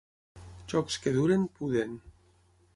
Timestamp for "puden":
1.61-1.95